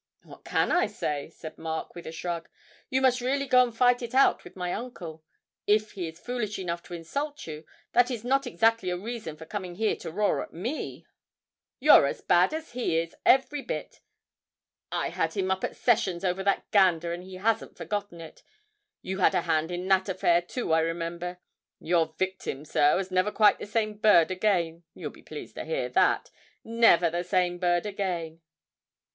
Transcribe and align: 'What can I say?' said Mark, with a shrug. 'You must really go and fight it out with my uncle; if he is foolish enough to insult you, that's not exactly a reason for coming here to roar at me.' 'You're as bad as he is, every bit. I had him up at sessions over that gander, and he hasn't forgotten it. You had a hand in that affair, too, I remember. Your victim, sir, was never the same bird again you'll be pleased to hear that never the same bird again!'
'What 0.23 0.43
can 0.43 0.71
I 0.71 0.87
say?' 0.87 1.29
said 1.29 1.59
Mark, 1.59 1.93
with 1.93 2.07
a 2.07 2.11
shrug. 2.11 2.49
'You 2.89 3.01
must 3.03 3.21
really 3.21 3.45
go 3.45 3.61
and 3.61 3.77
fight 3.77 4.01
it 4.01 4.15
out 4.15 4.43
with 4.43 4.55
my 4.55 4.73
uncle; 4.73 5.23
if 5.67 5.91
he 5.91 6.07
is 6.07 6.19
foolish 6.19 6.57
enough 6.57 6.81
to 6.85 6.95
insult 6.95 7.45
you, 7.45 7.65
that's 7.93 8.23
not 8.23 8.47
exactly 8.47 8.89
a 8.89 8.97
reason 8.97 9.35
for 9.37 9.45
coming 9.45 9.75
here 9.75 9.95
to 9.97 10.09
roar 10.09 10.41
at 10.41 10.51
me.' 10.53 11.05
'You're 11.79 12.07
as 12.07 12.21
bad 12.21 12.51
as 12.51 12.71
he 12.71 12.97
is, 12.97 13.13
every 13.27 13.61
bit. 13.61 14.01
I 14.91 15.09
had 15.09 15.35
him 15.35 15.51
up 15.51 15.63
at 15.63 15.75
sessions 15.75 16.25
over 16.25 16.43
that 16.45 16.71
gander, 16.71 17.13
and 17.13 17.21
he 17.21 17.35
hasn't 17.35 17.77
forgotten 17.77 18.19
it. 18.19 18.41
You 19.03 19.19
had 19.19 19.35
a 19.35 19.41
hand 19.41 19.69
in 19.69 19.87
that 19.89 20.09
affair, 20.09 20.41
too, 20.41 20.73
I 20.73 20.79
remember. 20.79 21.37
Your 21.79 22.15
victim, 22.17 22.65
sir, 22.65 22.95
was 22.95 23.11
never 23.11 23.29
the 23.29 23.67
same 23.67 23.99
bird 23.99 24.31
again 24.31 24.81
you'll 24.95 25.11
be 25.11 25.21
pleased 25.21 25.53
to 25.57 25.63
hear 25.63 25.89
that 25.89 26.31
never 26.63 27.11
the 27.11 27.23
same 27.23 27.59
bird 27.59 27.85
again!' 27.85 28.41